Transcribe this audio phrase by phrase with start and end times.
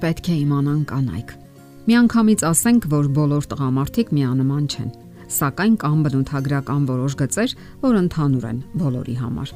[0.00, 1.30] պետք է իմանան կանայք։
[1.90, 4.90] Միանգամից ասենք, որ բոլոր տղամարդիկ միանման չեն,
[5.30, 7.54] սակայն կան բնութագրական որոշ գծեր,
[7.84, 9.52] որ ընդհանուր են բոլորի համար։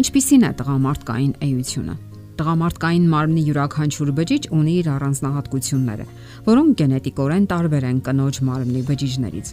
[0.00, 1.96] Ինչպիսին է տղամարդկային էությունը։
[2.36, 6.06] Տղամարդկային մարմնի յուրաքանչյուր բջիջ ունի իր առանձնահատկությունները,
[6.46, 9.52] որոնք գենետիկորեն տարբեր են կնոջ մարմնի բջիջներից։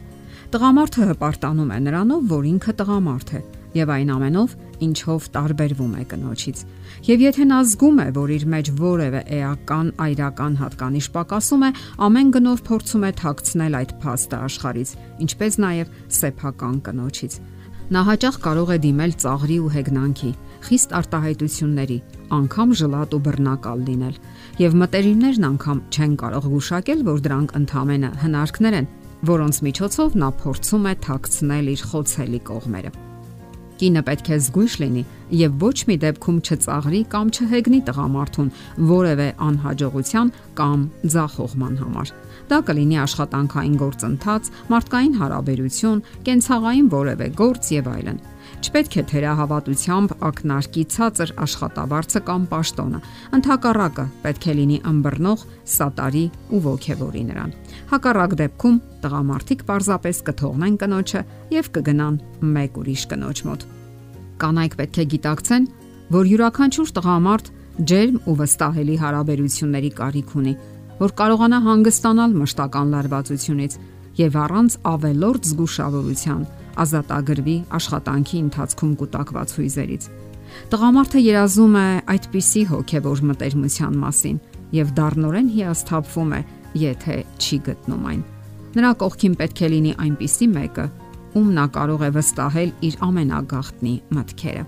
[0.53, 3.39] Տղամարդը հպարտանում է նրանով, որ ինքը տղամարդ է,
[3.73, 6.63] եւ այն ամենով, ինչով տարբերվում է կնոջից։
[7.07, 11.71] Եվ եթե նա զգում է, որ իր մեջ որևէ էական, այրական հատկանիշ պակասում է,
[12.07, 14.95] ամեն գնով փորձում է թաքցնել այդ փաստը աշխարից,
[15.27, 17.41] ինչպես նաեւ սեփական կնոջից։
[17.93, 20.31] Նա հաճախ կարող է դիմել ծաղրի ու հեգնանքի,
[20.63, 21.97] խիստ արտահայտությունների,
[22.39, 24.17] անգամ ժլատ ու բռնակալ լինել։
[24.63, 28.91] Եվ մտերիմներն անգամ չեն կարող գուշակել, որ դրանք ընդհանրապես հնարքներ են,
[29.29, 33.12] որոնց միջոցով նա փորձում է թաքցնել իր խոցելի կողմերը։
[33.83, 35.01] Կինը պետք է զգույշ լինի
[35.35, 38.51] եւ ոչ մի դեպքում չծաղրի կամ չհեգնի տղամարդուն
[38.93, 40.85] որևէ անհաջողության կամ
[41.15, 42.13] ձախողման համար։
[42.53, 48.23] Դա կլինի աշխատանքային գործընթաց, մարդկային հարաբերություն, կենցաղային որևէ գործ եւ այլն։
[48.63, 53.03] Չպետք է թերահավատությամբ ակնարկի ցածր աշխատավարձը կամ պաշտոնը։
[53.39, 57.53] Ընթակառակը պետք է լինի ըմբռնող, սատարի ու ողքեվորի նրան։
[57.91, 61.23] Հակառակ դեպքում տղամարդիկ պարզապես կթողնեն կնոջը
[61.59, 62.19] եւ կգնան
[62.55, 63.71] մեկ ուրիշ կնոջ մոտ։
[64.41, 65.67] Կանայք պետք է գիտակցեն,
[66.13, 67.51] որ յուրաքանչյուր տղամարդ
[67.89, 70.53] ջերմ ու վստահելի հարաբերությունների կարիք ունի,
[71.03, 73.77] որ կարողանա հանգստանալ մշտական լարվածությունից
[74.19, 76.43] եւ առանց ավելորդ զգուշավորության
[76.83, 80.05] ազատագրվի աշխատանքի ընթացքում կուտակված հույզերից։
[80.73, 84.37] Տղամարդը երազում է այդպիսի հոգևոր մտերմության մասին
[84.77, 86.41] եւ դառնորեն հիասթափվում է,
[86.83, 88.21] եթե չի գտնում այն։
[88.73, 90.85] Նրա կողքին պետք է լինի այնպիսի մեկը,
[91.33, 94.63] ում նա կարող է վստահել իր ամենագաղտնի մտքերը։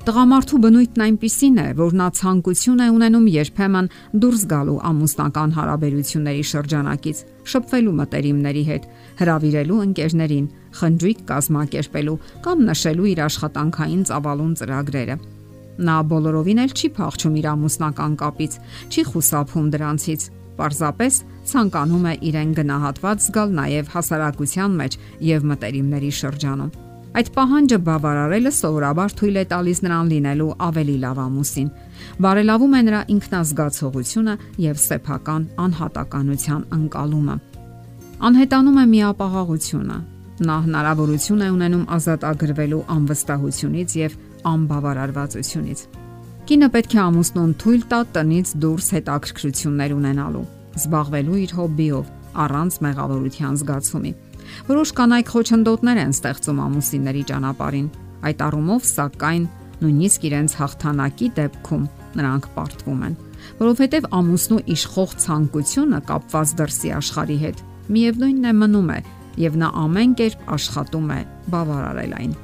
[0.00, 3.88] Տղամարդու բնույթն այնպիսին է, որ նա ցանկություն է ունենում երբեմն
[4.22, 7.20] դուրս գալու ամուսնական հարաբերությունների շրջանակից,
[7.52, 8.86] շփվելու մտերիմների հետ,
[9.20, 10.48] հravirելու ընկերներին,
[10.80, 12.16] խնջույք կազմակերպելու
[12.48, 15.20] կամ նշելու իր աշխատանքային ծավալուն ծրագրերը։
[15.80, 18.56] Նա բոլորովին էլ չի փախչում իր ամուսնական կապից,
[18.88, 20.24] չի խուսափում դրանցից,
[20.60, 21.18] պարզապես
[21.50, 24.96] ցանկանում է իրեն գնահատված զգալ նաև հասարակության մեջ
[25.30, 26.72] եւ մտերիմների շրջանում։
[27.10, 31.70] Այդ պահանջը բավարարելը սովորաբար թույլ է տալիս նրան լինելու ավելի լավ ամուսին։
[32.22, 37.36] Բարելավում է նրա ինքնազգացողությունը եւ սեփական անհատականության ընկալումը։
[38.30, 39.96] Անհետանում է միապաղաղությունը։
[40.50, 44.14] Նա հնարավորություն է ունենում ազատ ագրվելու անվստահությունից եւ
[44.54, 45.99] անբավարարվածությունից։
[46.50, 50.48] Կինը պետք է ամուսնուն թույլ տա տնից դուրս հետաքրքրություններ ունենալու,
[50.80, 52.10] զբաղվելու իր հոբբիով
[52.44, 54.12] առանց մեղավորության զգացումի
[54.66, 57.88] Որոշ կանայք խոչընդոտներ են ստեղծում ամուսինների ճանապարհին։
[58.30, 59.46] Այդ առումով, սակայն,
[59.80, 61.86] նույնիսկ իրենց հաղթանակի դեպքում
[62.20, 63.16] նրանք պարտվում են,
[63.60, 69.00] որովհետև ամուսնու իշխող ցանկությունը կապված դրսի աշխարհի հետ միևնույնն է մնում է
[69.46, 71.20] եւ նա ամեն կերպ աշխատում է
[71.54, 72.38] բավարարել այն։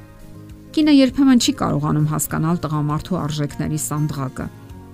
[0.76, 4.44] Կինը երբեմն չի կարողանում հասկանալ տղամարդու արժեքների սանդղակը։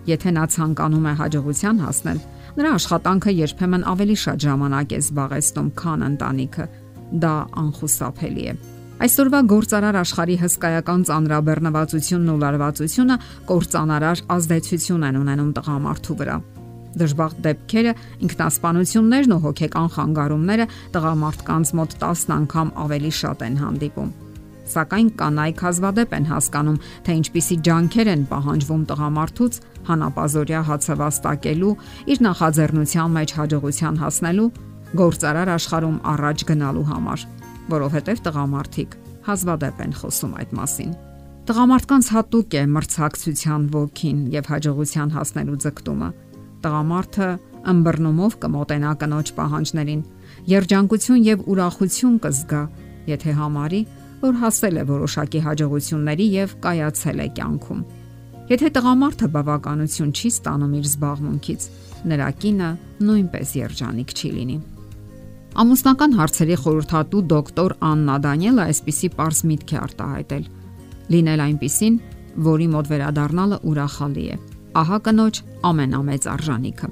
[0.06, 2.20] Եթե նա ցանկանում է հաջողության հասնել,
[2.58, 6.68] նրա աշխատանքը երբեմն ավելի շատ ժամանակ է զբաղեցնում, քան ընտանիքը,
[7.26, 7.34] դա
[7.64, 8.54] անխուսափելի է։
[9.02, 13.20] Այսօրվա գործարար աշխարհի հսկայական ծանրաբեռնվածությունն ու լարվածությունը
[13.50, 16.36] կործանարար ազդեցություն են ունենում տղամարդու վրա։
[17.02, 24.12] Դժբախտ դեպքերը, ինքնասպանություններն ու հոգեկան խանգարումները տղամարդկանց մոտ 10 անգամ ավելի շատ են հանդիպում։
[24.62, 29.54] Սակայն կանայք հազվադեպ են հասկանում, թե ինչպիսի ջանքեր են պահանջվում տղամարդուց
[29.88, 31.72] հանապազորյա հացը վաստակելու,
[32.12, 34.50] իր նախաձեռնության մեջ հաջողության հասնելու
[35.02, 37.22] գործարար աշխարհում առաջ գնալու համար,
[37.72, 38.96] որովհետև տղամարդիկ
[39.26, 40.92] հազվադեպ են խոսում այդ մասին։
[41.42, 46.10] Տղամարդկանց հատուկ է մրցակցության ոգին եւ հաջողության հասնելու ձգտումը։
[46.62, 47.28] Տղամարդը
[47.72, 50.04] ըմբռնումով կմոտենա կնոջ պահանջներին,
[50.52, 52.62] երջանկություն եւ ուրախություն կզգա,
[53.10, 53.82] եթե համարի,
[54.22, 57.80] որ հասել է որոշակի հաջողությունների եւ կայացել է կյանքում։
[58.52, 61.66] Եթե տղամարդը բավականություն չի ստանում իր զբաղմունքից,
[62.12, 62.68] նրա կինը
[63.06, 64.56] նույնպես երջանիկ չի լինի։
[65.62, 70.44] Ամուսնական հարցերի խորհրդատու դոկտոր Աննա Դանիելը այսպիսի པարզ միտք է արտահայտել.
[71.12, 71.94] լինել այնպիսին,
[72.46, 74.36] որի մոտ վերադառնալը ուրախալի է։
[74.82, 76.88] Ահա կնոջ ամենամեծ արժանիքը։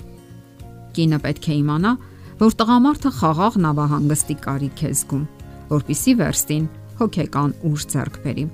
[0.97, 1.93] Կինը պետք է իմանա,
[2.41, 5.25] որ տղամարդը խաղաղ նավահանգստի կարիք է զգում,
[5.71, 6.65] որpիսի վերստին
[7.00, 8.44] հոգեկան ուժ ձեռք բերի։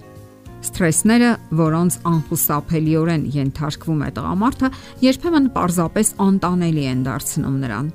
[0.66, 4.70] Սթրեսները, որոնց անխուսափելիորեն ենթարկվում է տղամարդը,
[5.04, 7.92] երբեմն պարզապես անտանելի են դարձնում նրան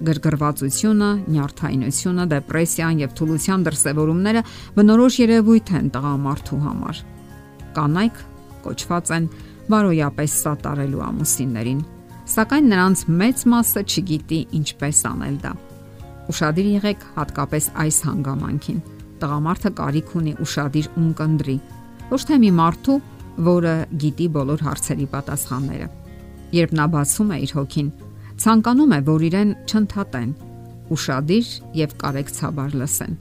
[0.00, 4.42] գրգռվածությունը, նյարդայնությունը, դեպրեսիան եւ թուլության դրսևորումները
[4.80, 7.02] բնորոշ երևույթ են տղամարդու համար։
[7.76, 8.20] Կանայք
[8.64, 9.30] կոչված են
[9.70, 11.82] բարոյապես սատարելու ամուսիններին,
[12.30, 15.50] Սակայն նրանց մեծ մասը չգիտի ինչպես անել դա։
[16.30, 18.76] Ուշադիր եղեք հատկապես այս հանգամանքին։
[19.20, 21.56] Տղամարդը կարիք ունի ուշադիր ունկնդրի,
[22.10, 22.98] ոչ թե մի մարդու,
[23.50, 25.88] որը գիտի բոլոր հարցերի պատասխանները։
[26.60, 27.90] Երբ նա բացում է իր հոգին,
[28.40, 30.30] ցանկանում է, որ իրեն չընդհատեն,
[30.90, 31.50] ուշադիր
[31.80, 33.18] եւ կարեկցաբար լսեն։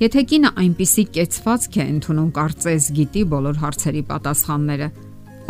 [0.00, 4.88] Եթե կինը այնպիսի կեցվածք է ընդունում կարծես գիտի բոլոր հարցերի պատասխանները,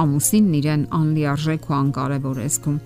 [0.02, 2.78] ամուսինն իրեն անլիարժեք ու անկարևոր է զգում։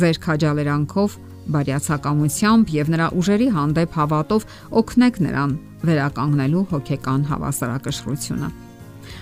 [0.00, 1.16] Ձեր քաջալերանքով,
[1.54, 4.46] բարյացակամությամբ եւ նրա ուժերի հանդեպ հավատով
[4.80, 5.54] օգնեք նրան
[5.90, 8.50] վերականգնելու հոգեկան հավասարակշռությունը։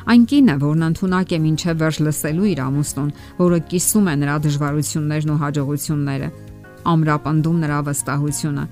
[0.09, 5.33] Այն կինը, որն ընդունակ է ոչ վերջ լսելու իր ամուսնուն, որը կիսում է նրա դժվարություններն
[5.33, 6.29] ու հաջողությունները,
[6.93, 8.65] ամրապնդում նրա վստահությունը,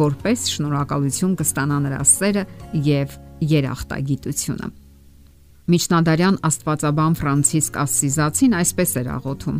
[0.00, 2.44] որպես շնորհակալություն կստանա նրա սերը
[2.90, 3.16] եւ
[3.50, 4.70] երախտագիտությունը։
[5.70, 9.58] Միջնադարյան աստվածաբան Ֆրանցիսկ Ասսիզացին այսպես էր աղոթում.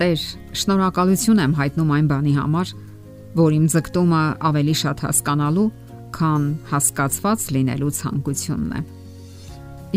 [0.00, 0.20] Տեր,
[0.56, 2.70] շնորհակալություն եմ հայտնում այն բանի համար,
[3.36, 5.64] որ իմ ձգտումը ավելի շատ հասկանալու,
[6.16, 8.80] քան հասկացված լինելու ցանկությունն է։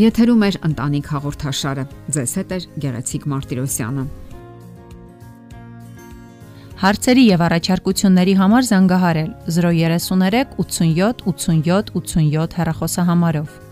[0.03, 1.87] Եթերում է ընտանիք հաղորդաշարը։
[2.19, 4.05] Ձեզ հետ է Գեղեցիկ Մարտիրոսյանը։
[6.83, 13.62] Հարցերի եւ առաջարկությունների համար զանգահարել 033 87 87 87 հեռախոսահամարով։